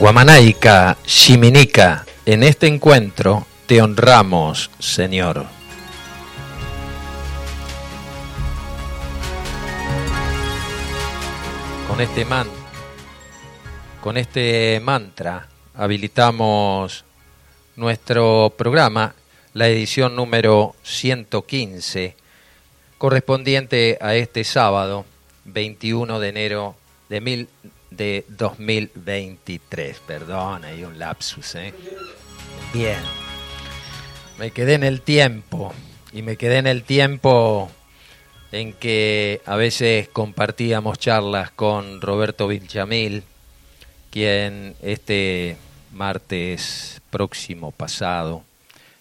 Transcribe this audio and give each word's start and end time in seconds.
Guamanaica, 0.00 0.96
Shiminica, 1.04 2.06
en 2.24 2.42
este 2.42 2.66
encuentro 2.66 3.46
te 3.66 3.82
honramos, 3.82 4.70
Señor. 4.78 5.44
Con 11.86 12.00
este, 12.00 12.24
man, 12.24 12.48
con 14.00 14.16
este 14.16 14.80
mantra 14.82 15.48
habilitamos 15.74 17.04
nuestro 17.76 18.54
programa, 18.56 19.14
la 19.52 19.68
edición 19.68 20.16
número 20.16 20.76
115, 20.82 22.16
correspondiente 22.96 23.98
a 24.00 24.14
este 24.14 24.44
sábado, 24.44 25.04
21 25.44 26.20
de 26.20 26.28
enero 26.30 26.74
de, 27.10 27.20
mil, 27.20 27.48
de 27.90 28.24
2023. 28.28 30.00
Perdón, 30.06 30.64
hay 30.64 30.84
un 30.84 30.98
lapsus. 30.98 31.54
¿eh? 31.56 31.74
Bien. 32.72 33.00
Me 34.38 34.50
quedé 34.52 34.74
en 34.74 34.84
el 34.84 35.02
tiempo 35.02 35.74
y 36.12 36.22
me 36.22 36.36
quedé 36.36 36.58
en 36.58 36.66
el 36.66 36.82
tiempo 36.82 37.70
en 38.52 38.72
que 38.72 39.40
a 39.46 39.56
veces 39.56 40.08
compartíamos 40.08 40.98
charlas 40.98 41.50
con 41.50 42.00
Roberto 42.00 42.48
Vilchamil, 42.48 43.22
quien 44.10 44.74
este 44.82 45.56
martes 45.92 47.00
próximo 47.10 47.70
pasado 47.70 48.42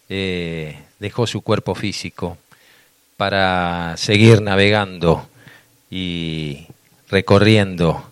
eh, 0.10 0.78
dejó 1.00 1.26
su 1.28 1.42
cuerpo 1.42 1.76
físico 1.76 2.38
para 3.18 3.96
seguir 3.98 4.42
navegando 4.42 5.28
y 5.90 6.68
recorriendo 7.10 8.09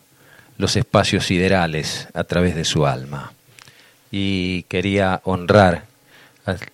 los 0.58 0.76
espacios 0.76 1.26
siderales 1.26 2.08
a 2.14 2.24
través 2.24 2.56
de 2.56 2.66
su 2.66 2.86
alma. 2.86 3.34
Y 4.12 4.64
quería 4.64 5.22
honrar 5.24 5.86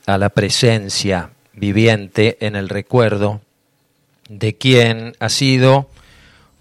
a, 0.06 0.17
la 0.17 0.30
presencia 0.30 1.31
viviente 1.53 2.38
en 2.42 2.56
el 2.56 2.70
recuerdo 2.70 3.42
de 4.30 4.56
quien 4.56 5.16
ha 5.20 5.30
sido 5.30 5.90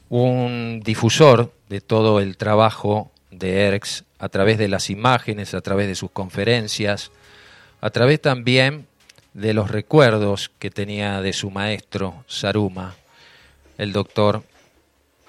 un 0.09 0.81
difusor 0.85 1.53
de 1.69 1.81
todo 1.81 2.21
el 2.21 2.37
trabajo 2.37 3.11
de 3.31 3.67
ERX 3.67 4.05
a 4.19 4.29
través 4.29 4.59
de 4.59 4.69
las 4.69 4.91
imágenes, 4.91 5.55
a 5.55 5.61
través 5.61 5.87
de 5.87 5.95
sus 5.95 6.11
conferencias, 6.11 7.11
a 7.81 7.91
través 7.91 8.21
también 8.21 8.87
de 9.35 9.55
los 9.55 9.71
recuerdos 9.71 10.51
que 10.59 10.71
tenía 10.71 11.21
de 11.21 11.33
su 11.33 11.51
maestro 11.51 12.25
Saruma, 12.27 12.95
el 13.79 13.93
doctor 13.93 14.43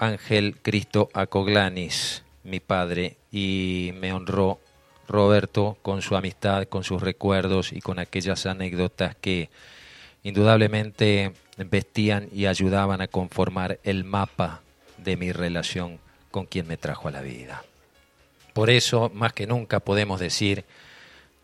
Ángel 0.06 0.58
Cristo 0.62 1.09
Acoglanis, 1.14 2.24
mi 2.44 2.59
padre, 2.59 3.18
y 3.31 3.91
me 4.00 4.14
honró 4.14 4.59
Roberto 5.08 5.78
con 5.81 6.02
su 6.02 6.16
amistad, 6.16 6.66
con 6.66 6.84
sus 6.84 7.02
recuerdos 7.02 7.74
y 7.74 7.81
con 7.81 8.00
aquellas 8.00 8.46
anécdotas 8.46 9.16
que 9.16 9.50
indudablemente 10.24 11.34
vestían 11.58 12.30
y 12.31 12.46
ayudaban 12.46 13.02
a 13.02 13.08
conformar 13.08 13.80
el 13.84 14.03
mapa 14.03 14.62
de 14.97 15.18
mi 15.18 15.31
relación 15.31 16.00
con 16.31 16.46
quien 16.46 16.68
me 16.68 16.78
trajo 16.78 17.08
a 17.08 17.12
la 17.12 17.22
vida. 17.22 17.64
Por 18.53 18.70
eso, 18.70 19.12
más 19.14 19.34
que 19.34 19.47
nunca, 19.47 19.80
podemos 19.80 20.20
decir, 20.20 20.66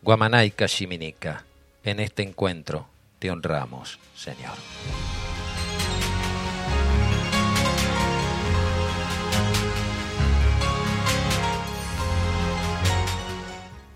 Guamanaica 0.02 0.66
Shiminica, 0.66 1.44
en 1.84 2.00
este 2.00 2.22
encuentro 2.22 2.88
te 3.18 3.30
honramos, 3.30 3.98
Señor. 4.14 4.54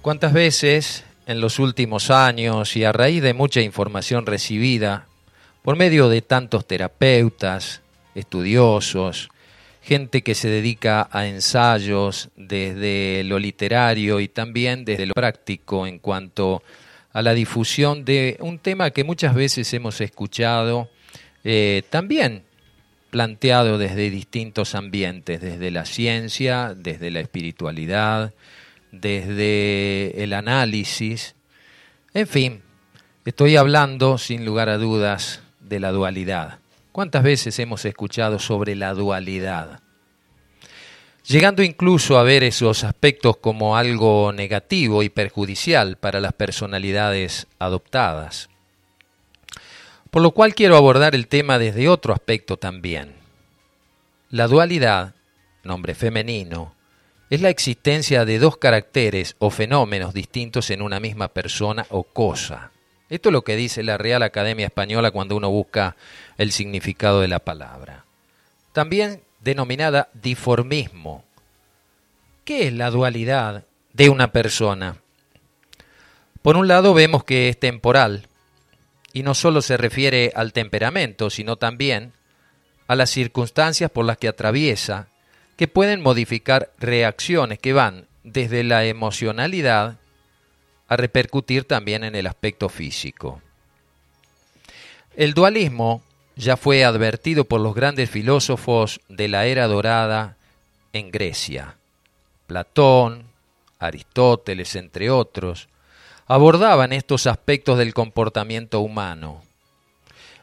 ¿Cuántas 0.04 0.34
veces 0.34 1.02
en 1.26 1.40
los 1.40 1.58
últimos 1.58 2.10
años 2.10 2.76
y 2.76 2.84
a 2.84 2.92
raíz 2.92 3.22
de 3.22 3.32
mucha 3.32 3.62
información 3.62 4.26
recibida 4.26 5.06
por 5.62 5.76
medio 5.76 6.10
de 6.10 6.20
tantos 6.20 6.66
terapeutas, 6.66 7.80
estudiosos, 8.14 9.30
gente 9.80 10.20
que 10.20 10.34
se 10.34 10.50
dedica 10.50 11.08
a 11.10 11.26
ensayos 11.26 12.28
desde 12.36 13.24
lo 13.24 13.38
literario 13.38 14.20
y 14.20 14.28
también 14.28 14.84
desde 14.84 15.06
lo 15.06 15.14
práctico 15.14 15.86
en 15.86 15.98
cuanto 16.00 16.62
a 17.14 17.22
la 17.22 17.32
difusión 17.32 18.04
de 18.04 18.36
un 18.40 18.58
tema 18.58 18.90
que 18.90 19.04
muchas 19.04 19.34
veces 19.34 19.72
hemos 19.72 20.02
escuchado 20.02 20.90
eh, 21.44 21.82
también 21.88 22.42
planteado 23.08 23.78
desde 23.78 24.10
distintos 24.10 24.74
ambientes, 24.74 25.40
desde 25.40 25.70
la 25.70 25.86
ciencia, 25.86 26.74
desde 26.76 27.10
la 27.10 27.20
espiritualidad, 27.20 28.34
desde 29.00 30.22
el 30.22 30.32
análisis. 30.32 31.34
En 32.12 32.26
fin, 32.26 32.62
estoy 33.24 33.56
hablando 33.56 34.18
sin 34.18 34.44
lugar 34.44 34.68
a 34.68 34.78
dudas 34.78 35.40
de 35.60 35.80
la 35.80 35.92
dualidad. 35.92 36.58
¿Cuántas 36.92 37.22
veces 37.22 37.58
hemos 37.58 37.84
escuchado 37.84 38.38
sobre 38.38 38.76
la 38.76 38.94
dualidad? 38.94 39.80
Llegando 41.26 41.62
incluso 41.62 42.18
a 42.18 42.22
ver 42.22 42.44
esos 42.44 42.84
aspectos 42.84 43.38
como 43.38 43.76
algo 43.76 44.32
negativo 44.32 45.02
y 45.02 45.08
perjudicial 45.08 45.96
para 45.96 46.20
las 46.20 46.34
personalidades 46.34 47.46
adoptadas. 47.58 48.50
Por 50.10 50.22
lo 50.22 50.32
cual 50.32 50.54
quiero 50.54 50.76
abordar 50.76 51.14
el 51.14 51.26
tema 51.26 51.58
desde 51.58 51.88
otro 51.88 52.12
aspecto 52.12 52.58
también. 52.58 53.14
La 54.30 54.46
dualidad, 54.48 55.14
nombre 55.64 55.94
femenino, 55.94 56.74
es 57.30 57.40
la 57.40 57.48
existencia 57.48 58.24
de 58.24 58.38
dos 58.38 58.58
caracteres 58.58 59.36
o 59.38 59.50
fenómenos 59.50 60.14
distintos 60.14 60.70
en 60.70 60.82
una 60.82 61.00
misma 61.00 61.28
persona 61.28 61.86
o 61.90 62.04
cosa. 62.04 62.70
Esto 63.08 63.28
es 63.28 63.32
lo 63.32 63.44
que 63.44 63.56
dice 63.56 63.82
la 63.82 63.98
Real 63.98 64.22
Academia 64.22 64.66
Española 64.66 65.10
cuando 65.10 65.36
uno 65.36 65.50
busca 65.50 65.96
el 66.38 66.52
significado 66.52 67.20
de 67.20 67.28
la 67.28 67.38
palabra. 67.38 68.04
También 68.72 69.22
denominada 69.40 70.08
diformismo. 70.14 71.24
¿Qué 72.44 72.66
es 72.66 72.72
la 72.72 72.90
dualidad 72.90 73.64
de 73.92 74.08
una 74.08 74.32
persona? 74.32 74.96
Por 76.42 76.56
un 76.56 76.68
lado 76.68 76.92
vemos 76.92 77.24
que 77.24 77.48
es 77.48 77.58
temporal 77.58 78.28
y 79.12 79.22
no 79.22 79.34
solo 79.34 79.62
se 79.62 79.76
refiere 79.76 80.32
al 80.34 80.52
temperamento, 80.52 81.30
sino 81.30 81.56
también 81.56 82.12
a 82.86 82.96
las 82.96 83.10
circunstancias 83.10 83.90
por 83.90 84.04
las 84.04 84.18
que 84.18 84.28
atraviesa 84.28 85.08
que 85.56 85.68
pueden 85.68 86.02
modificar 86.02 86.70
reacciones 86.78 87.58
que 87.58 87.72
van 87.72 88.06
desde 88.22 88.64
la 88.64 88.84
emocionalidad 88.84 89.98
a 90.88 90.96
repercutir 90.96 91.64
también 91.64 92.04
en 92.04 92.14
el 92.14 92.26
aspecto 92.26 92.68
físico. 92.68 93.40
El 95.16 95.34
dualismo 95.34 96.02
ya 96.36 96.56
fue 96.56 96.84
advertido 96.84 97.44
por 97.44 97.60
los 97.60 97.74
grandes 97.74 98.10
filósofos 98.10 99.00
de 99.08 99.28
la 99.28 99.46
era 99.46 99.66
dorada 99.66 100.36
en 100.92 101.10
Grecia. 101.10 101.76
Platón, 102.46 103.24
Aristóteles, 103.78 104.74
entre 104.76 105.10
otros, 105.10 105.68
abordaban 106.26 106.92
estos 106.92 107.26
aspectos 107.26 107.78
del 107.78 107.94
comportamiento 107.94 108.80
humano. 108.80 109.42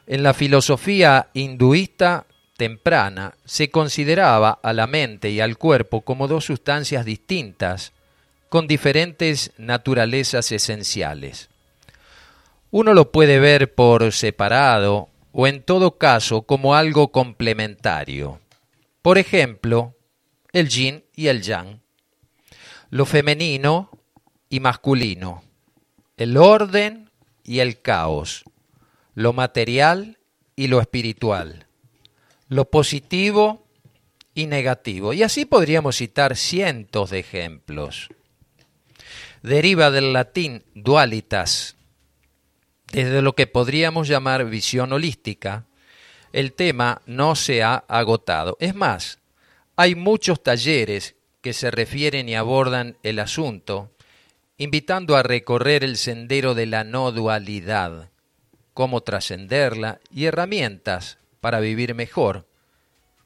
En 0.06 0.22
la 0.22 0.34
filosofía 0.34 1.28
hinduista 1.32 2.26
temprana 2.56 3.34
se 3.44 3.70
consideraba 3.70 4.58
a 4.62 4.72
la 4.72 4.86
mente 4.86 5.30
y 5.30 5.40
al 5.40 5.58
cuerpo 5.58 6.02
como 6.02 6.28
dos 6.28 6.44
sustancias 6.44 7.04
distintas, 7.04 7.92
con 8.48 8.66
diferentes 8.66 9.52
naturalezas 9.56 10.52
esenciales. 10.52 11.48
Uno 12.70 12.94
lo 12.94 13.10
puede 13.10 13.38
ver 13.38 13.74
por 13.74 14.12
separado 14.12 15.08
o 15.32 15.46
en 15.46 15.62
todo 15.62 15.98
caso 15.98 16.42
como 16.42 16.74
algo 16.74 17.12
complementario. 17.12 18.40
Por 19.00 19.18
ejemplo, 19.18 19.96
el 20.52 20.68
yin 20.68 21.04
y 21.16 21.28
el 21.28 21.42
yang, 21.42 21.80
lo 22.90 23.06
femenino 23.06 23.90
y 24.48 24.60
masculino, 24.60 25.42
el 26.18 26.36
orden 26.36 27.10
y 27.42 27.60
el 27.60 27.80
caos, 27.80 28.44
lo 29.14 29.32
material 29.32 30.18
y 30.54 30.66
lo 30.66 30.80
espiritual 30.80 31.66
lo 32.52 32.66
positivo 32.66 33.66
y 34.34 34.46
negativo. 34.46 35.14
Y 35.14 35.22
así 35.22 35.46
podríamos 35.46 35.96
citar 35.96 36.36
cientos 36.36 37.08
de 37.08 37.20
ejemplos. 37.20 38.10
Deriva 39.42 39.90
del 39.90 40.12
latín 40.12 40.62
dualitas, 40.74 41.76
desde 42.92 43.22
lo 43.22 43.34
que 43.34 43.46
podríamos 43.46 44.06
llamar 44.06 44.44
visión 44.44 44.92
holística, 44.92 45.64
el 46.34 46.52
tema 46.52 47.00
no 47.06 47.36
se 47.36 47.62
ha 47.62 47.84
agotado. 47.88 48.58
Es 48.60 48.74
más, 48.74 49.18
hay 49.74 49.94
muchos 49.94 50.42
talleres 50.42 51.16
que 51.40 51.54
se 51.54 51.70
refieren 51.70 52.28
y 52.28 52.34
abordan 52.34 52.98
el 53.02 53.18
asunto, 53.18 53.92
invitando 54.58 55.16
a 55.16 55.22
recorrer 55.22 55.84
el 55.84 55.96
sendero 55.96 56.54
de 56.54 56.66
la 56.66 56.84
no 56.84 57.12
dualidad, 57.12 58.10
cómo 58.74 59.00
trascenderla 59.00 60.00
y 60.10 60.26
herramientas 60.26 61.16
para 61.42 61.58
vivir 61.58 61.96
mejor, 61.96 62.46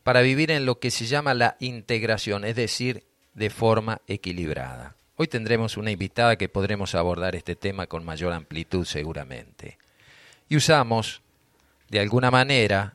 para 0.03 0.23
vivir 0.23 0.51
en 0.51 0.65
lo 0.65 0.81
que 0.81 0.91
se 0.91 1.05
llama 1.05 1.35
la 1.35 1.59
integración, 1.61 2.47
es 2.47 2.57
decir, 2.57 3.05
de 3.35 3.51
forma 3.51 4.01
equilibrada. 4.07 4.97
Hoy 5.17 5.29
tendremos 5.29 5.77
una 5.77 5.91
invitada 5.91 6.37
que 6.37 6.49
podremos 6.49 6.95
abordar 6.95 7.37
este 7.37 7.57
tema 7.57 7.87
con 7.87 8.07
mayor 8.07 8.33
amplitud 8.33 8.87
seguramente. 8.87 9.77
Y 10.49 10.57
usamos, 10.57 11.21
de 11.91 12.01
alguna 12.01 12.31
manera, 12.31 12.95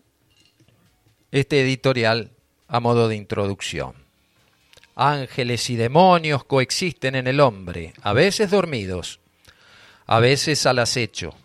este 1.31 1.61
editorial 1.61 2.31
a 2.67 2.79
modo 2.79 3.07
de 3.07 3.15
introducción. 3.15 3.93
Ángeles 4.95 5.69
y 5.69 5.75
demonios 5.75 6.45
coexisten 6.45 7.13
en 7.13 7.27
el 7.27 7.41
hombre, 7.41 7.93
a 8.01 8.13
veces 8.13 8.49
dormidos, 8.49 9.19
a 10.07 10.19
veces 10.19 10.65
al 10.65 10.79
acecho, 10.79 11.35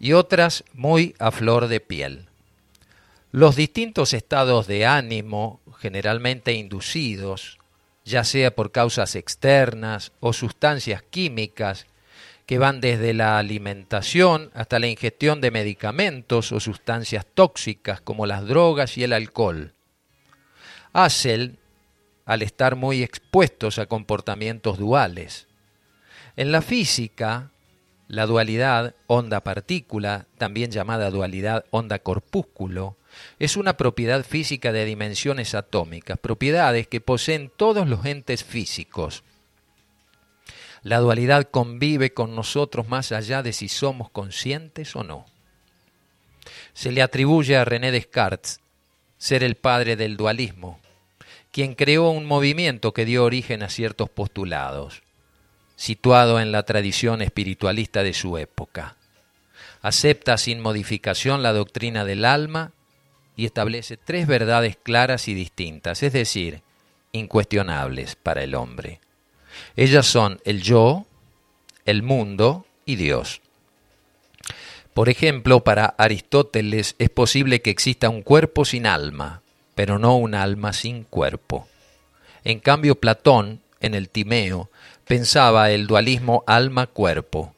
y 0.00 0.14
otras 0.14 0.64
muy 0.72 1.14
a 1.20 1.30
flor 1.30 1.68
de 1.68 1.78
piel. 1.78 2.26
Los 3.34 3.56
distintos 3.56 4.14
estados 4.14 4.68
de 4.68 4.86
ánimo, 4.86 5.60
generalmente 5.80 6.52
inducidos, 6.52 7.58
ya 8.04 8.22
sea 8.22 8.54
por 8.54 8.70
causas 8.70 9.16
externas 9.16 10.12
o 10.20 10.32
sustancias 10.32 11.02
químicas 11.02 11.86
que 12.46 12.58
van 12.58 12.80
desde 12.80 13.12
la 13.12 13.36
alimentación 13.36 14.52
hasta 14.54 14.78
la 14.78 14.86
ingestión 14.86 15.40
de 15.40 15.50
medicamentos 15.50 16.52
o 16.52 16.60
sustancias 16.60 17.26
tóxicas 17.34 18.00
como 18.00 18.24
las 18.26 18.46
drogas 18.46 18.96
y 18.98 19.02
el 19.02 19.12
alcohol. 19.12 19.74
Hacen, 20.92 21.58
al 22.26 22.40
estar 22.40 22.76
muy 22.76 23.02
expuestos 23.02 23.80
a 23.80 23.86
comportamientos 23.86 24.78
duales. 24.78 25.48
En 26.36 26.52
la 26.52 26.62
física, 26.62 27.50
la 28.06 28.26
dualidad 28.26 28.94
onda-partícula, 29.08 30.26
también 30.38 30.70
llamada 30.70 31.10
dualidad 31.10 31.64
onda-corpúsculo, 31.72 32.96
es 33.38 33.56
una 33.56 33.76
propiedad 33.76 34.24
física 34.24 34.72
de 34.72 34.84
dimensiones 34.84 35.54
atómicas, 35.54 36.18
propiedades 36.18 36.86
que 36.86 37.00
poseen 37.00 37.50
todos 37.54 37.88
los 37.88 38.04
entes 38.06 38.44
físicos. 38.44 39.24
La 40.82 40.98
dualidad 40.98 41.48
convive 41.50 42.12
con 42.12 42.34
nosotros 42.34 42.88
más 42.88 43.10
allá 43.12 43.42
de 43.42 43.52
si 43.52 43.68
somos 43.68 44.10
conscientes 44.10 44.94
o 44.94 45.02
no. 45.02 45.26
Se 46.74 46.92
le 46.92 47.02
atribuye 47.02 47.56
a 47.56 47.64
René 47.64 47.90
Descartes 47.90 48.60
ser 49.16 49.42
el 49.42 49.54
padre 49.54 49.96
del 49.96 50.18
dualismo, 50.18 50.78
quien 51.50 51.74
creó 51.74 52.10
un 52.10 52.26
movimiento 52.26 52.92
que 52.92 53.06
dio 53.06 53.24
origen 53.24 53.62
a 53.62 53.70
ciertos 53.70 54.10
postulados, 54.10 55.02
situado 55.76 56.40
en 56.40 56.52
la 56.52 56.64
tradición 56.64 57.22
espiritualista 57.22 58.02
de 58.02 58.12
su 58.12 58.36
época. 58.36 58.96
Acepta 59.80 60.36
sin 60.36 60.60
modificación 60.60 61.42
la 61.42 61.52
doctrina 61.52 62.04
del 62.04 62.24
alma 62.24 62.72
y 63.36 63.46
establece 63.46 63.96
tres 63.96 64.26
verdades 64.26 64.76
claras 64.82 65.28
y 65.28 65.34
distintas, 65.34 66.02
es 66.02 66.12
decir, 66.12 66.62
incuestionables 67.12 68.16
para 68.16 68.42
el 68.42 68.54
hombre. 68.54 69.00
Ellas 69.76 70.06
son 70.06 70.40
el 70.44 70.62
yo, 70.62 71.06
el 71.84 72.02
mundo 72.02 72.66
y 72.84 72.96
Dios. 72.96 73.40
Por 74.92 75.08
ejemplo, 75.08 75.64
para 75.64 75.86
Aristóteles 75.98 76.94
es 76.98 77.10
posible 77.10 77.60
que 77.62 77.70
exista 77.70 78.08
un 78.08 78.22
cuerpo 78.22 78.64
sin 78.64 78.86
alma, 78.86 79.42
pero 79.74 79.98
no 79.98 80.16
un 80.16 80.34
alma 80.34 80.72
sin 80.72 81.02
cuerpo. 81.02 81.66
En 82.44 82.60
cambio, 82.60 82.94
Platón, 83.00 83.60
en 83.80 83.94
el 83.94 84.08
Timeo, 84.08 84.70
pensaba 85.06 85.70
el 85.70 85.86
dualismo 85.86 86.44
alma-cuerpo. 86.46 87.54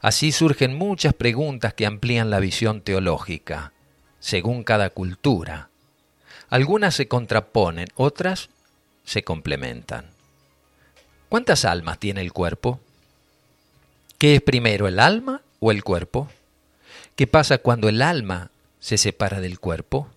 Así 0.00 0.30
surgen 0.30 0.76
muchas 0.76 1.14
preguntas 1.14 1.72
que 1.72 1.86
amplían 1.86 2.30
la 2.30 2.38
visión 2.38 2.82
teológica 2.82 3.72
según 4.20 4.64
cada 4.64 4.90
cultura. 4.90 5.68
Algunas 6.48 6.94
se 6.94 7.08
contraponen, 7.08 7.88
otras 7.94 8.48
se 9.04 9.22
complementan. 9.22 10.06
¿Cuántas 11.28 11.64
almas 11.64 11.98
tiene 11.98 12.20
el 12.20 12.32
cuerpo? 12.32 12.80
¿Qué 14.18 14.36
es 14.36 14.42
primero, 14.42 14.88
el 14.88 14.98
alma 14.98 15.42
o 15.60 15.70
el 15.70 15.84
cuerpo? 15.84 16.28
¿Qué 17.16 17.26
pasa 17.26 17.58
cuando 17.58 17.88
el 17.88 18.02
alma 18.02 18.50
se 18.80 18.96
separa 18.96 19.40
del 19.40 19.60
cuerpo? 19.60 20.08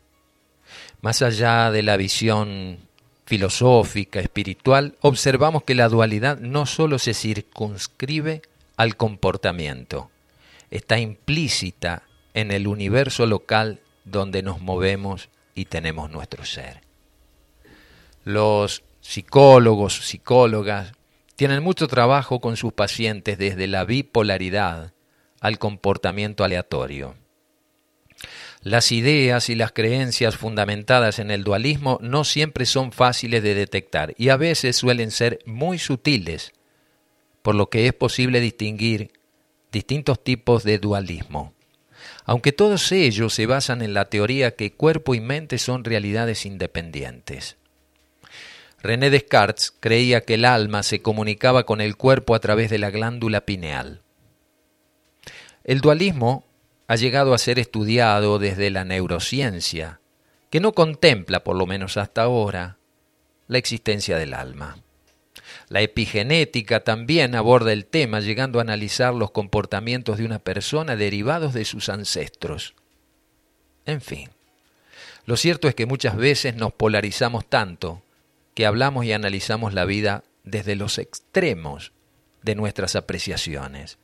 Más 1.02 1.22
allá 1.22 1.72
de 1.72 1.84
la 1.84 1.98
visión 1.98 2.80
filosófica, 3.26 4.20
espiritual, 4.20 4.96
observamos 5.02 5.64
que 5.64 5.76
la 5.76 5.90
dualidad 5.90 6.40
no 6.40 6.66
sólo 6.66 7.00
se 7.00 7.14
circunscribe 7.14 8.42
al 8.78 8.96
comportamiento, 8.96 10.10
está 10.70 11.00
implícita 11.00 12.04
en 12.34 12.52
el 12.52 12.68
universo 12.68 13.26
local 13.26 13.80
donde 14.06 14.44
nos 14.44 14.62
movemos 14.62 15.30
y 15.56 15.66
tenemos 15.66 16.10
nuestro 16.10 16.46
ser. 16.46 16.82
Los 18.24 18.84
psicólogos, 19.02 20.08
psicólogas, 20.08 20.94
tienen 21.36 21.64
mucho 21.64 21.88
trabajo 21.88 22.40
con 22.40 22.56
sus 22.56 22.74
pacientes 22.74 23.38
desde 23.38 23.68
la 23.68 23.84
bipolaridad 23.84 24.94
al 25.40 25.58
comportamiento 25.58 26.44
aleatorio. 26.44 27.16
Las 28.62 28.92
ideas 28.92 29.50
y 29.50 29.56
las 29.56 29.72
creencias 29.72 30.38
fundamentadas 30.38 31.18
en 31.18 31.32
el 31.32 31.44
dualismo 31.44 31.98
no 32.02 32.24
siempre 32.24 32.68
son 32.68 32.92
fáciles 32.92 33.42
de 33.42 33.56
detectar 33.56 34.14
y 34.18 34.30
a 34.30 34.38
veces 34.38 34.76
suelen 34.76 35.10
ser 35.10 35.40
muy 35.48 35.80
sutiles, 35.80 36.54
por 37.42 37.56
lo 37.56 37.72
que 37.72 37.88
es 37.88 37.94
posible 37.94 38.40
distinguir 38.40 39.12
distintos 39.72 40.24
tipos 40.24 40.64
de 40.64 40.78
dualismo 40.78 41.56
aunque 42.26 42.52
todos 42.52 42.92
ellos 42.92 43.34
se 43.34 43.46
basan 43.46 43.82
en 43.82 43.94
la 43.94 44.06
teoría 44.06 44.56
que 44.56 44.74
cuerpo 44.74 45.16
y 45.16 45.22
mente 45.22 45.58
son 45.58 45.84
realidades 45.84 46.46
independientes. 46.46 47.58
René 48.82 49.10
Descartes 49.10 49.74
creía 49.80 50.22
que 50.22 50.36
el 50.36 50.46
alma 50.46 50.84
se 50.84 51.02
comunicaba 51.02 51.66
con 51.66 51.82
el 51.82 51.98
cuerpo 51.98 52.34
a 52.34 52.40
través 52.40 52.70
de 52.70 52.80
la 52.80 52.90
glándula 52.90 53.42
pineal. 53.42 54.02
El 55.64 55.82
dualismo 55.82 56.46
ha 56.88 56.96
llegado 56.96 57.34
a 57.34 57.38
ser 57.38 57.60
estudiado 57.60 58.40
desde 58.40 58.72
la 58.72 58.84
neurociencia, 58.84 60.00
que 60.50 60.60
no 60.60 60.74
contempla, 60.74 61.44
por 61.44 61.56
lo 61.56 61.68
menos 61.68 61.98
hasta 61.98 62.24
ahora, 62.24 62.78
la 63.48 63.60
existencia 63.60 64.18
del 64.18 64.34
alma. 64.34 64.78
La 65.70 65.82
epigenética 65.82 66.82
también 66.84 67.36
aborda 67.36 67.74
el 67.74 67.86
tema, 67.86 68.20
llegando 68.20 68.60
a 68.60 68.64
analizar 68.64 69.14
los 69.14 69.32
comportamientos 69.32 70.18
de 70.18 70.26
una 70.26 70.40
persona 70.40 70.96
derivados 70.96 71.54
de 71.54 71.66
sus 71.66 71.90
ancestros. 71.90 72.76
En 73.86 74.02
fin, 74.02 74.30
lo 75.26 75.38
cierto 75.38 75.68
es 75.68 75.76
que 75.76 75.86
muchas 75.86 76.16
veces 76.16 76.56
nos 76.56 76.74
polarizamos 76.74 77.46
tanto 77.46 78.02
que 78.54 78.66
hablamos 78.66 79.06
y 79.06 79.14
analizamos 79.14 79.74
la 79.74 79.86
vida 79.86 80.24
desde 80.44 80.76
los 80.76 80.98
extremos 80.98 81.94
de 82.42 82.56
nuestras 82.56 82.96
apreciaciones, 82.96 83.98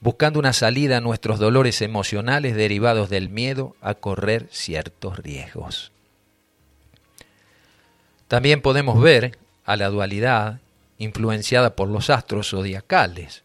buscando 0.00 0.38
una 0.38 0.52
salida 0.52 0.98
a 0.98 1.00
nuestros 1.00 1.38
dolores 1.38 1.82
emocionales 1.82 2.56
derivados 2.56 3.10
del 3.10 3.28
miedo 3.28 3.76
a 3.80 3.94
correr 3.94 4.48
ciertos 4.50 5.18
riesgos. 5.18 5.92
También 8.28 8.62
podemos 8.62 9.00
ver 9.00 9.38
a 9.64 9.76
la 9.76 9.88
dualidad 9.88 10.60
influenciada 10.98 11.76
por 11.76 11.88
los 11.88 12.10
astros 12.10 12.50
zodiacales, 12.50 13.42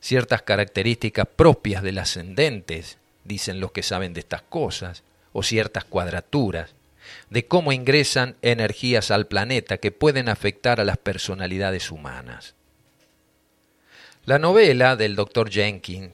ciertas 0.00 0.42
características 0.42 1.26
propias 1.26 1.82
del 1.82 1.98
ascendente, 1.98 2.84
dicen 3.24 3.60
los 3.60 3.72
que 3.72 3.82
saben 3.82 4.14
de 4.14 4.20
estas 4.20 4.42
cosas, 4.42 5.02
o 5.32 5.42
ciertas 5.42 5.84
cuadraturas, 5.84 6.74
de 7.30 7.46
cómo 7.46 7.72
ingresan 7.72 8.36
energías 8.42 9.10
al 9.10 9.26
planeta 9.26 9.78
que 9.78 9.90
pueden 9.90 10.28
afectar 10.28 10.80
a 10.80 10.84
las 10.84 10.98
personalidades 10.98 11.90
humanas. 11.90 12.54
La 14.24 14.38
novela 14.38 14.94
del 14.96 15.16
Dr. 15.16 15.50
Jenkins 15.50 16.12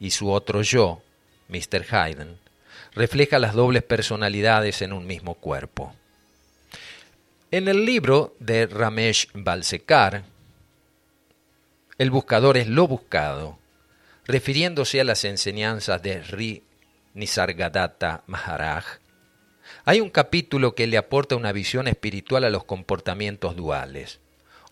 y 0.00 0.10
su 0.10 0.30
otro 0.30 0.62
yo, 0.62 1.02
Mr. 1.48 1.86
Hayden, 1.90 2.38
refleja 2.92 3.38
las 3.38 3.54
dobles 3.54 3.82
personalidades 3.82 4.82
en 4.82 4.92
un 4.92 5.06
mismo 5.06 5.34
cuerpo. 5.34 5.94
En 7.52 7.66
el 7.66 7.84
libro 7.84 8.36
de 8.38 8.68
Ramesh 8.68 9.26
Balsekar, 9.34 10.22
el 11.98 12.10
buscador 12.12 12.56
es 12.56 12.68
lo 12.68 12.86
buscado, 12.86 13.58
refiriéndose 14.24 15.00
a 15.00 15.04
las 15.04 15.24
enseñanzas 15.24 16.00
de 16.00 16.22
Ri 16.22 16.62
Nisargadatta 17.14 18.22
Maharaj. 18.28 18.84
Hay 19.84 20.00
un 20.00 20.10
capítulo 20.10 20.76
que 20.76 20.86
le 20.86 20.96
aporta 20.96 21.34
una 21.34 21.50
visión 21.50 21.88
espiritual 21.88 22.44
a 22.44 22.50
los 22.50 22.62
comportamientos 22.62 23.56
duales, 23.56 24.20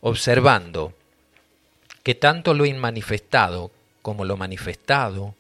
observando 0.01 0.95
que 2.05 2.15
tanto 2.15 2.55
lo 2.55 2.65
inmanifestado 2.65 3.73
como 4.03 4.25
lo 4.25 4.37
manifestado, 4.37 5.35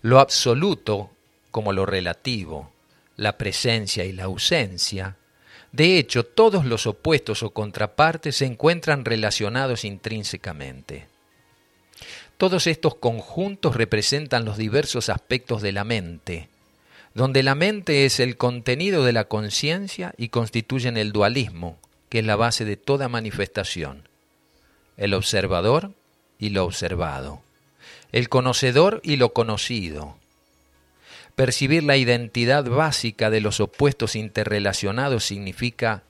lo 0.00 0.20
absoluto 0.20 1.10
como 1.50 1.74
lo 1.74 1.84
relativo, 1.84 2.72
la 3.16 3.36
presencia 3.36 4.06
y 4.06 4.12
la 4.12 4.24
ausencia, 4.24 5.18
de 5.72 5.98
hecho, 5.98 6.24
todos 6.24 6.66
los 6.66 6.86
opuestos 6.86 7.42
o 7.42 7.50
contrapartes 7.50 8.36
se 8.36 8.44
encuentran 8.44 9.06
relacionados 9.06 9.86
intrínsecamente. 9.86 11.06
Todos 12.36 12.66
estos 12.66 12.96
conjuntos 12.96 13.74
representan 13.74 14.44
los 14.44 14.58
diversos 14.58 15.08
aspectos 15.08 15.62
de 15.62 15.72
la 15.72 15.84
mente, 15.84 16.48
donde 17.14 17.42
la 17.42 17.54
mente 17.54 18.04
es 18.04 18.20
el 18.20 18.36
contenido 18.36 19.04
de 19.04 19.12
la 19.12 19.24
conciencia 19.24 20.12
y 20.18 20.28
constituyen 20.28 20.98
el 20.98 21.12
dualismo, 21.12 21.78
que 22.10 22.18
es 22.18 22.26
la 22.26 22.36
base 22.36 22.66
de 22.66 22.76
toda 22.76 23.08
manifestación, 23.08 24.08
el 24.98 25.14
observador 25.14 25.92
y 26.38 26.50
lo 26.50 26.64
observado, 26.64 27.40
el 28.12 28.28
conocedor 28.28 29.00
y 29.02 29.16
lo 29.16 29.32
conocido. 29.32 30.18
Percibir 31.36 31.82
la 31.82 31.96
identidad 31.96 32.64
básica 32.64 33.30
de 33.30 33.40
los 33.40 33.60
opuestos 33.60 34.16
interrelacionados 34.16 35.24
significa 35.24 36.02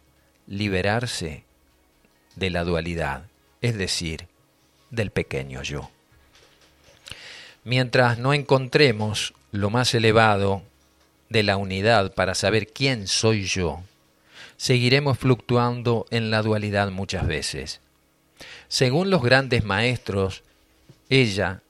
liberarse 0.47 1.45
de 2.35 2.51
la 2.51 2.65
dualidad, 2.65 3.27
es 3.61 3.79
decir, 3.79 4.27
del 4.91 5.11
pequeño 5.11 5.63
yo. 5.63 5.91
Mientras 7.65 8.19
no 8.19 8.35
encontremos 8.35 9.35
lo 9.53 9.71
más 9.71 9.95
elevado 9.95 10.63
de 11.29 11.45
la 11.45 11.57
unidad 11.57 12.13
para 12.15 12.35
saber 12.35 12.67
quién 12.67 13.07
soy 13.07 13.45
yo, 13.45 13.83
seguiremos 14.57 15.19
fluctuando 15.19 16.07
en 16.11 16.31
la 16.31 16.43
dualidad 16.43 16.91
muchas 16.91 17.27
veces. 17.27 17.81
Según 18.69 19.11
los 19.11 19.23
grandes 19.23 19.65
maestros, 19.65 20.43
ella 21.09 21.63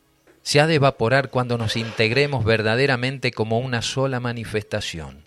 se 0.43 0.61
ha 0.61 0.67
de 0.67 0.75
evaporar 0.75 1.31
cuando 1.31 1.57
nos 1.57 1.77
integremos 1.77 2.45
verdaderamente 2.45 3.31
como 3.31 3.59
una 3.59 3.83
sola 3.83 4.21
manifestación, 4.21 5.25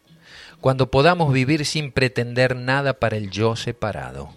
cuando 0.60 0.92
podamos 0.92 1.32
vivir 1.32 1.66
sin 1.66 1.92
pretender 1.92 2.56
nada 2.56 3.00
para 3.00 3.18
el 3.18 3.32
yo 3.32 3.56
separado. 3.56 4.36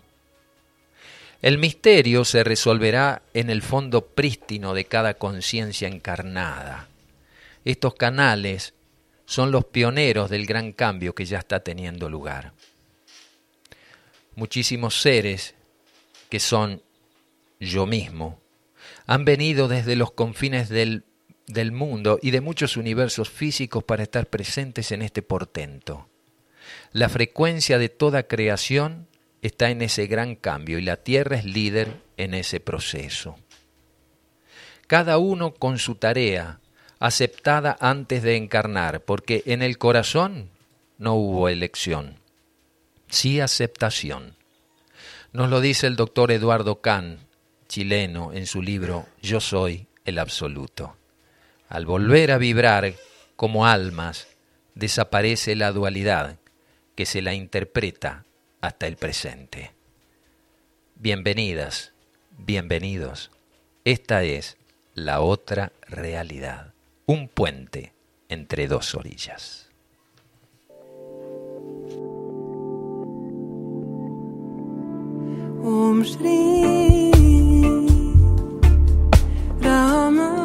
El 1.43 1.59
misterio 1.59 2.25
se 2.25 2.43
resolverá 2.43 3.23
en 3.33 3.51
el 3.51 3.63
fondo 3.63 4.07
prístino 4.07 4.75
de 4.75 4.85
cada 4.87 5.15
conciencia 5.15 5.87
encarnada. 5.87 6.89
Estos 7.65 7.95
canales 7.95 8.75
son 9.25 9.53
los 9.53 9.65
pioneros 9.65 10.31
del 10.31 10.47
gran 10.47 10.73
cambio 10.73 11.15
que 11.15 11.27
ya 11.27 11.39
está 11.39 11.61
teniendo 11.61 12.09
lugar. 12.09 12.53
Muchísimos 14.35 15.01
seres 15.01 15.55
que 16.29 16.41
son 16.41 16.83
yo 17.61 17.87
mismo 17.87 18.41
han 19.09 19.25
venido 19.25 19.69
desde 19.69 19.97
los 19.97 20.13
confines 20.13 20.69
del, 20.69 21.05
del 21.47 21.73
mundo 21.73 22.19
y 22.21 22.31
de 22.31 22.43
muchos 22.43 22.77
universos 22.77 23.31
físicos 23.31 23.83
para 23.83 24.03
estar 24.03 24.27
presentes 24.27 24.93
en 24.93 25.01
este 25.01 25.23
portento. 25.23 26.11
La 26.93 27.09
frecuencia 27.09 27.79
de 27.79 27.89
toda 27.89 28.25
creación 28.25 29.09
está 29.41 29.71
en 29.71 29.81
ese 29.81 30.07
gran 30.07 30.37
cambio 30.37 30.79
y 30.79 30.83
la 30.83 30.99
Tierra 30.99 31.39
es 31.39 31.47
líder 31.47 32.03
en 32.19 32.35
ese 32.35 32.61
proceso. 32.61 33.39
Cada 34.87 35.17
uno 35.17 35.55
con 35.55 35.79
su 35.79 35.95
tarea, 35.95 36.61
aceptada 36.99 37.79
antes 37.81 38.23
de 38.23 38.37
encarnar, 38.37 39.01
porque 39.01 39.43
en 39.47 39.63
el 39.63 39.79
corazón 39.79 40.51
no 40.99 41.15
hubo 41.15 41.49
elección, 41.49 42.17
sí 43.09 43.41
aceptación. 43.41 44.37
Nos 45.33 45.49
lo 45.49 45.63
dice 45.63 45.87
el 45.87 45.97
doctor 45.97 46.31
Eduardo 46.31 46.83
Kahn, 46.83 47.28
chileno 47.69 48.33
en 48.33 48.47
su 48.47 48.63
libro 48.63 49.07
Yo 49.23 49.41
soy 49.41 49.87
el 50.05 50.19
absoluto. 50.19 50.97
Al 51.69 51.85
volver 51.85 52.33
a 52.33 52.39
vibrar 52.39 52.95
como 53.37 53.67
almas, 53.67 54.27
desaparece 54.75 55.55
la 55.55 55.71
dualidad 55.71 56.39
que 56.97 57.07
se 57.07 57.23
la 57.23 57.35
interpreta 57.35 58.25
hasta 58.61 58.87
el 58.87 58.97
presente. 58.97 59.73
Bienvenidas, 60.97 61.93
bienvenidos. 62.39 63.31
Esta 63.85 64.25
es 64.25 64.57
la 64.95 65.21
otra 65.21 65.73
realidad, 65.87 66.73
un 67.07 67.29
puente 67.29 67.93
entre 68.29 68.67
dos 68.67 68.95
orillas. 68.95 69.69
Come 79.69 80.21
on. 80.21 80.39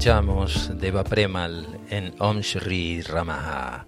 Escuchamos 0.00 0.70
Deva 0.80 1.04
Premal 1.04 1.78
en 1.90 2.14
Om 2.18 2.40
Shri 2.40 3.02
Ramaha. 3.02 3.84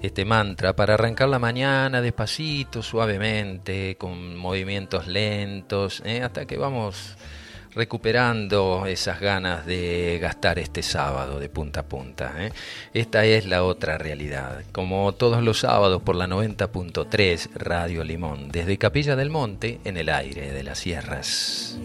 Este 0.00 0.24
mantra 0.24 0.74
para 0.74 0.94
arrancar 0.94 1.28
la 1.28 1.38
mañana 1.38 2.00
despacito, 2.00 2.82
suavemente, 2.82 3.96
con 3.98 4.38
movimientos 4.38 5.06
lentos, 5.06 6.00
¿eh? 6.06 6.22
hasta 6.22 6.46
que 6.46 6.56
vamos 6.56 7.18
recuperando 7.74 8.86
esas 8.86 9.20
ganas 9.20 9.66
de 9.66 10.18
gastar 10.18 10.58
este 10.58 10.82
sábado 10.82 11.38
de 11.38 11.50
punta 11.50 11.80
a 11.80 11.88
punta. 11.88 12.32
¿eh? 12.38 12.50
Esta 12.94 13.26
es 13.26 13.44
la 13.44 13.64
otra 13.64 13.98
realidad. 13.98 14.62
Como 14.72 15.12
todos 15.12 15.42
los 15.42 15.60
sábados 15.60 16.00
por 16.00 16.16
la 16.16 16.26
90.3 16.26 17.50
Radio 17.56 18.02
Limón, 18.02 18.48
desde 18.48 18.78
Capilla 18.78 19.14
del 19.14 19.28
Monte, 19.28 19.78
en 19.84 19.98
el 19.98 20.08
aire 20.08 20.52
de 20.52 20.62
las 20.62 20.78
sierras. 20.78 21.78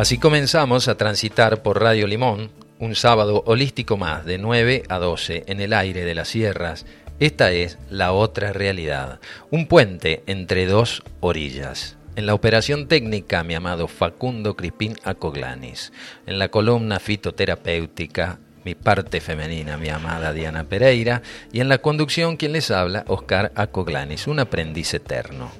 Así 0.00 0.16
comenzamos 0.16 0.88
a 0.88 0.96
transitar 0.96 1.62
por 1.62 1.78
Radio 1.78 2.06
Limón, 2.06 2.50
un 2.78 2.94
sábado 2.94 3.42
holístico 3.44 3.98
más 3.98 4.24
de 4.24 4.38
9 4.38 4.84
a 4.88 4.98
12 4.98 5.44
en 5.46 5.60
el 5.60 5.74
aire 5.74 6.06
de 6.06 6.14
las 6.14 6.28
sierras. 6.28 6.86
Esta 7.18 7.52
es 7.52 7.76
la 7.90 8.12
otra 8.12 8.54
realidad, 8.54 9.20
un 9.50 9.66
puente 9.66 10.22
entre 10.26 10.64
dos 10.64 11.02
orillas. 11.20 11.98
En 12.16 12.24
la 12.24 12.32
operación 12.32 12.88
técnica, 12.88 13.44
mi 13.44 13.54
amado 13.54 13.88
Facundo 13.88 14.56
Crispín 14.56 14.96
Acoglanis. 15.04 15.92
En 16.24 16.38
la 16.38 16.48
columna 16.48 16.98
fitoterapéutica, 16.98 18.38
mi 18.64 18.74
parte 18.74 19.20
femenina, 19.20 19.76
mi 19.76 19.88
amada 19.88 20.32
Diana 20.32 20.64
Pereira. 20.64 21.22
Y 21.52 21.60
en 21.60 21.68
la 21.68 21.78
conducción, 21.78 22.36
quien 22.36 22.52
les 22.52 22.70
habla, 22.70 23.04
Oscar 23.06 23.52
Acoglanis, 23.54 24.26
un 24.26 24.40
aprendiz 24.40 24.94
eterno 24.94 25.50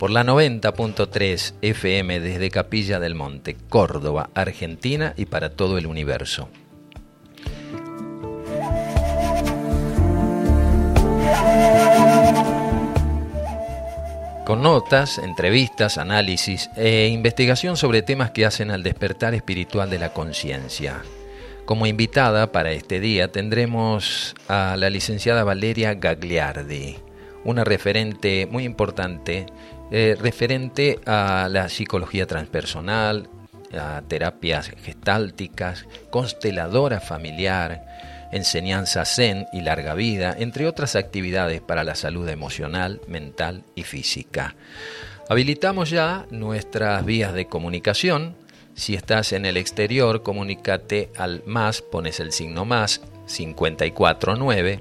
por 0.00 0.10
la 0.10 0.24
90.3 0.24 1.54
FM 1.60 2.20
desde 2.20 2.50
Capilla 2.50 2.98
del 3.00 3.14
Monte, 3.14 3.56
Córdoba, 3.68 4.30
Argentina 4.34 5.12
y 5.16 5.26
para 5.26 5.50
todo 5.50 5.76
el 5.76 5.86
universo. 5.86 6.48
Con 14.46 14.62
notas, 14.62 15.18
entrevistas, 15.18 15.98
análisis 15.98 16.70
e 16.76 17.08
investigación 17.08 17.76
sobre 17.76 18.02
temas 18.02 18.30
que 18.30 18.46
hacen 18.46 18.70
al 18.70 18.82
despertar 18.82 19.34
espiritual 19.34 19.90
de 19.90 19.98
la 19.98 20.14
conciencia. 20.14 21.02
Como 21.70 21.86
invitada 21.86 22.50
para 22.50 22.72
este 22.72 22.98
día 22.98 23.30
tendremos 23.30 24.34
a 24.48 24.74
la 24.76 24.90
licenciada 24.90 25.44
Valeria 25.44 25.94
Gagliardi, 25.94 26.96
una 27.44 27.62
referente 27.62 28.48
muy 28.50 28.64
importante 28.64 29.46
eh, 29.92 30.16
referente 30.20 30.98
a 31.06 31.46
la 31.48 31.68
psicología 31.68 32.26
transpersonal, 32.26 33.30
a 33.72 34.02
terapias 34.08 34.72
gestálticas, 34.82 35.86
consteladora 36.10 36.98
familiar, 36.98 37.86
enseñanza 38.32 39.04
zen 39.04 39.46
y 39.52 39.60
larga 39.60 39.94
vida, 39.94 40.34
entre 40.36 40.66
otras 40.66 40.96
actividades 40.96 41.60
para 41.60 41.84
la 41.84 41.94
salud 41.94 42.28
emocional, 42.28 43.00
mental 43.06 43.62
y 43.76 43.84
física. 43.84 44.56
Habilitamos 45.28 45.90
ya 45.90 46.26
nuestras 46.32 47.04
vías 47.04 47.32
de 47.32 47.46
comunicación. 47.46 48.34
Si 48.80 48.94
estás 48.94 49.32
en 49.34 49.44
el 49.44 49.58
exterior, 49.58 50.22
comunícate 50.22 51.10
al 51.18 51.42
más, 51.44 51.82
pones 51.82 52.18
el 52.18 52.32
signo 52.32 52.64
más 52.64 53.02
549 53.26 54.80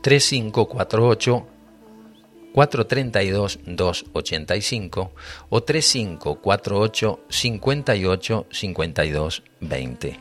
3548 0.00 1.46
432-285 2.52 5.10
o 5.50 5.62
3548 5.62 7.20
58 7.28 8.46
52 8.50 9.42
20. 9.60 10.20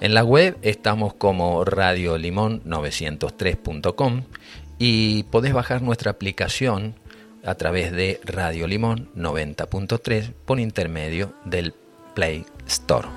En 0.00 0.14
la 0.14 0.24
web 0.24 0.56
estamos 0.62 1.12
como 1.12 1.62
radiolimón903.com 1.66 4.22
y 4.78 5.24
podés 5.24 5.52
bajar 5.52 5.82
nuestra 5.82 6.12
aplicación 6.12 6.94
a 7.44 7.56
través 7.56 7.92
de 7.92 8.22
Radio 8.24 8.66
Limón 8.66 9.10
90.3 9.16 10.32
por 10.46 10.60
intermedio 10.60 11.34
del 11.44 11.74
Play 12.14 12.46
Store. 12.66 13.08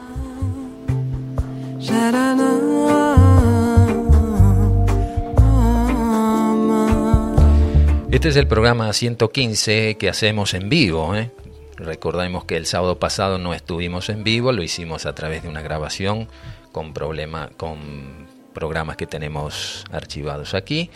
Este 8.11 8.29
es 8.29 8.35
el 8.37 8.47
programa 8.47 8.91
115 8.93 9.97
que 9.97 10.09
hacemos 10.09 10.53
en 10.53 10.69
vivo. 10.69 11.15
¿eh? 11.15 11.31
Recordemos 11.77 12.45
que 12.45 12.57
el 12.57 12.65
sábado 12.65 12.97
pasado 12.97 13.37
no 13.37 13.53
estuvimos 13.53 14.09
en 14.09 14.23
vivo, 14.23 14.51
lo 14.51 14.63
hicimos 14.63 15.05
a 15.05 15.13
través 15.13 15.43
de 15.43 15.49
una 15.49 15.61
grabación 15.61 16.27
con, 16.71 16.93
problema, 16.93 17.49
con 17.57 18.27
programas 18.53 18.95
que 18.95 19.05
tenemos 19.05 19.83
archivados 19.91 20.53
aquí 20.53 20.89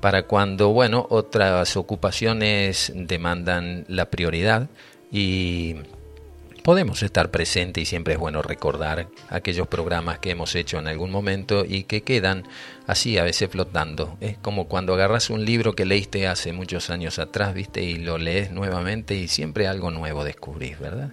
para 0.00 0.22
cuando 0.22 0.70
bueno 0.70 1.06
otras 1.10 1.76
ocupaciones 1.76 2.92
demandan 2.94 3.84
la 3.88 4.06
prioridad 4.06 4.68
y 5.12 5.76
podemos 6.60 7.02
estar 7.02 7.30
presentes 7.30 7.82
y 7.82 7.86
siempre 7.86 8.14
es 8.14 8.20
bueno 8.20 8.42
recordar 8.42 9.08
aquellos 9.28 9.68
programas 9.68 10.18
que 10.18 10.30
hemos 10.30 10.54
hecho 10.54 10.78
en 10.78 10.88
algún 10.88 11.10
momento 11.10 11.64
y 11.66 11.84
que 11.84 12.02
quedan 12.02 12.44
así 12.86 13.18
a 13.18 13.24
veces 13.24 13.50
flotando. 13.50 14.16
Es 14.20 14.38
como 14.38 14.68
cuando 14.68 14.94
agarras 14.94 15.30
un 15.30 15.44
libro 15.44 15.74
que 15.74 15.86
leíste 15.86 16.26
hace 16.26 16.52
muchos 16.52 16.90
años 16.90 17.18
atrás, 17.18 17.54
viste, 17.54 17.82
y 17.82 17.96
lo 17.96 18.18
lees 18.18 18.50
nuevamente 18.50 19.14
y 19.14 19.28
siempre 19.28 19.66
algo 19.66 19.90
nuevo 19.90 20.24
descubrís, 20.24 20.78
¿verdad? 20.78 21.10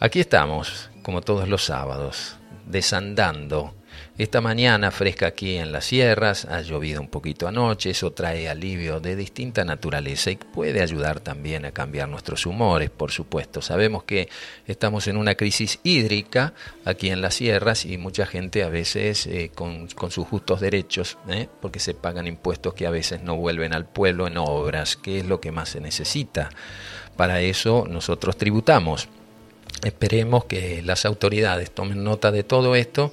Aquí 0.00 0.20
estamos, 0.20 0.90
como 1.02 1.20
todos 1.20 1.48
los 1.48 1.64
sábados, 1.64 2.36
desandando 2.66 3.74
esta 4.16 4.40
mañana 4.40 4.92
fresca 4.92 5.26
aquí 5.26 5.56
en 5.56 5.72
las 5.72 5.86
sierras, 5.86 6.44
ha 6.44 6.60
llovido 6.60 7.00
un 7.00 7.08
poquito 7.08 7.48
anoche, 7.48 7.90
eso 7.90 8.12
trae 8.12 8.48
alivio 8.48 9.00
de 9.00 9.16
distinta 9.16 9.64
naturaleza 9.64 10.30
y 10.30 10.36
puede 10.36 10.82
ayudar 10.82 11.18
también 11.18 11.64
a 11.64 11.72
cambiar 11.72 12.08
nuestros 12.08 12.46
humores, 12.46 12.90
por 12.90 13.10
supuesto. 13.10 13.60
Sabemos 13.60 14.04
que 14.04 14.28
estamos 14.68 15.08
en 15.08 15.16
una 15.16 15.34
crisis 15.34 15.80
hídrica 15.82 16.54
aquí 16.84 17.10
en 17.10 17.22
las 17.22 17.34
sierras 17.34 17.84
y 17.86 17.98
mucha 17.98 18.24
gente 18.24 18.62
a 18.62 18.68
veces 18.68 19.26
eh, 19.26 19.50
con, 19.52 19.88
sus 19.90 20.28
justos 20.28 20.60
derechos, 20.60 21.18
¿eh? 21.28 21.48
porque 21.60 21.80
se 21.80 21.94
pagan 21.94 22.28
impuestos 22.28 22.74
que 22.74 22.86
a 22.86 22.90
veces 22.90 23.20
no 23.20 23.34
vuelven 23.34 23.74
al 23.74 23.84
pueblo 23.84 24.28
en 24.28 24.36
obras, 24.36 24.96
que 24.96 25.18
es 25.18 25.26
lo 25.26 25.40
que 25.40 25.50
más 25.50 25.70
se 25.70 25.80
necesita. 25.80 26.50
Para 27.16 27.40
eso 27.40 27.84
nosotros 27.90 28.36
tributamos. 28.36 29.08
Esperemos 29.82 30.44
que 30.44 30.82
las 30.82 31.04
autoridades 31.04 31.72
tomen 31.72 32.04
nota 32.04 32.30
de 32.30 32.44
todo 32.44 32.76
esto 32.76 33.12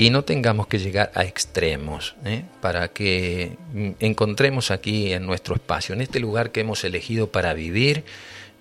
y 0.00 0.08
no 0.08 0.24
tengamos 0.24 0.66
que 0.66 0.78
llegar 0.78 1.12
a 1.14 1.24
extremos 1.24 2.16
¿eh? 2.24 2.42
para 2.62 2.88
que 2.88 3.58
encontremos 3.98 4.70
aquí 4.70 5.12
en 5.12 5.26
nuestro 5.26 5.54
espacio, 5.54 5.94
en 5.94 6.00
este 6.00 6.20
lugar 6.20 6.52
que 6.52 6.60
hemos 6.60 6.84
elegido 6.84 7.30
para 7.30 7.52
vivir, 7.52 8.04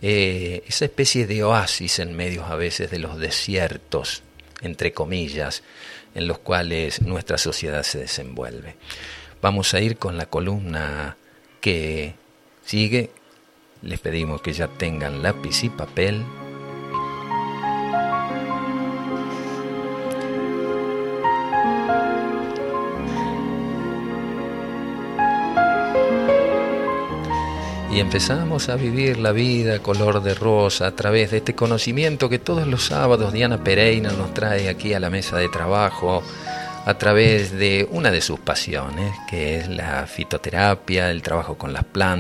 eh, 0.02 0.63
esa 0.67 0.84
especie 0.84 1.28
de 1.28 1.41
oasis 1.45 1.99
en 1.99 2.13
medio 2.13 2.43
a 2.43 2.58
veces 2.58 2.91
de 2.91 2.99
los 2.99 3.17
desiertos, 3.17 4.21
entre 4.60 4.91
comillas, 4.91 5.63
en 6.13 6.28
los 6.28 6.39
cuales 6.39 7.04
nuestra 7.04 7.38
sociedad 7.38 7.84
se 7.84 7.99
desenvuelve. 7.99 8.75
Vamos 9.41 9.73
a 9.73 9.80
ir 9.80 9.95
con 9.95 10.17
la 10.17 10.25
columna 10.25 11.15
que 11.62 12.15
sigue. 12.65 13.12
Les 13.82 14.02
pedimos 14.02 14.41
que 14.41 14.52
ya 14.52 14.67
tengan 14.67 15.23
lápiz 15.23 15.63
y 15.63 15.69
papel 15.69 16.21
y 28.00 28.02
empezamos 28.02 28.70
a 28.70 28.78
vivir 28.78 29.18
la 29.18 29.34
vida 29.34 29.80
color 29.80 30.24
de 30.24 30.34
rosa 30.34 30.88
a 30.88 30.96
través 30.96 31.32
de 31.32 31.40
este 31.40 31.54
conocimiento 31.54 32.30
que 32.30 32.40
todos 32.40 32.66
los 32.66 32.86
sábados 32.86 33.34
Diana 33.34 33.62
Pereira 33.62 34.14
nos 34.14 34.34
trae 34.34 34.70
aquí 34.70 34.94
a 34.94 35.02
la 35.02 35.10
mesa 35.10 35.36
de 35.36 35.50
trabajo 35.50 36.24
a 36.86 36.94
través 36.94 37.52
de 37.52 37.86
una 37.92 38.10
de 38.10 38.22
sus 38.22 38.40
pasiones, 38.40 39.14
que 39.30 39.58
es 39.58 39.68
la 39.68 40.08
fitoterapia, 40.08 41.12
el 41.12 41.22
trabajo 41.22 41.58
con 41.58 41.74
las 41.74 41.84
plantas 41.84 42.20